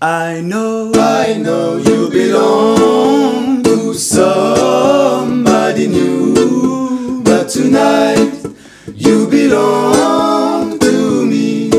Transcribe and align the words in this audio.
I 0.00 0.40
know, 0.42 0.92
I 0.94 1.38
know 1.38 1.78
you 1.78 2.10
belong 2.10 3.62
to 3.62 3.94
somebody 3.94 5.88
new, 5.88 7.22
but 7.24 7.48
tonight 7.48 8.30
you 8.94 9.26
belong 9.26 10.78
to 10.80 11.26
me. 11.26 11.70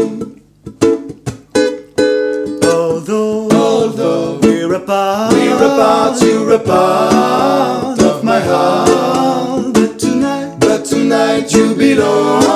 although, 2.65 3.47
Although 3.51 4.39
we're 4.41 4.73
apart, 4.73 5.33
we're 5.33 5.55
apart, 5.55 6.19
you're 6.21 6.53
a 6.53 6.59
part 6.59 8.01
of 8.01 8.23
my 8.23 8.39
heart. 8.39 9.73
but 9.75 9.99
tonight, 9.99 10.57
But 10.59 10.85
tonight 10.85 11.53
you 11.53 11.75
belong 11.75 12.46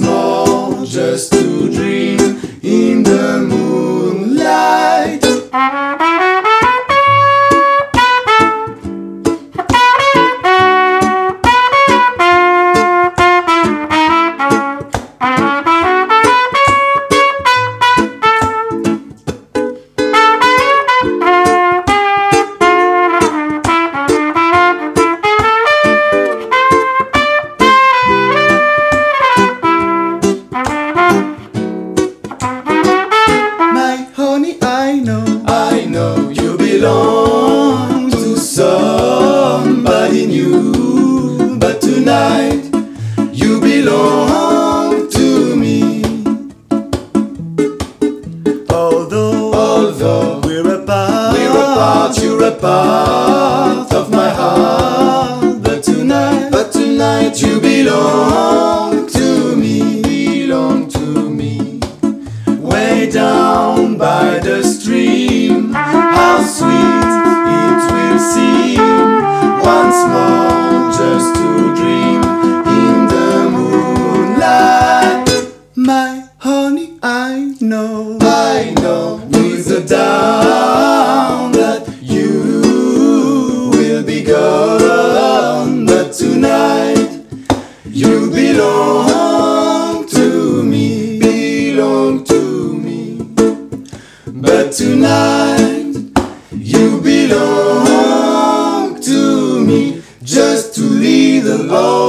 more 0.00 0.84
just 0.84 1.32
to 1.32 1.70
dream 1.70 2.18
in 2.62 3.02
the 3.02 3.55
tonight 42.16 42.64
you 43.32 43.60
belong 43.60 45.08
to 45.10 45.54
me. 45.54 46.02
although, 48.70 49.52
Although 49.52 50.40
we're 50.44 50.82
apart, 50.82 51.34
we're 51.34 51.50
apart, 51.50 52.18
you're 52.22 52.42
a 52.44 52.52
part 52.52 53.92
of 53.92 54.10
my 54.10 54.30
heart. 54.30 55.62
but 55.62 55.82
tonight, 55.82 56.48
But 56.50 56.72
tonight 56.72 57.42
you 57.42 57.60
belong 57.60 59.06
to 59.08 59.54
me, 59.56 60.00
belong 60.02 60.88
to 60.88 61.30
me. 61.30 61.80
Way 62.46 63.10
down 63.10 63.98
by 63.98 64.38
the 64.38 64.62
stream, 64.62 65.74
how 65.74 66.42
sweet 66.42 67.12
it 67.60 67.82
will 67.92 68.18
seem 68.18 68.85
You 87.96 88.30
belong 88.30 90.06
to 90.08 90.62
me, 90.62 91.18
belong 91.18 92.24
to 92.24 92.74
me. 92.74 93.16
But 94.26 94.72
tonight, 94.72 95.94
you 96.52 97.00
belong 97.00 99.00
to 99.00 99.64
me, 99.64 100.02
just 100.22 100.74
to 100.74 100.82
leave 100.82 101.44
the 101.44 101.56
Lord. 101.56 102.05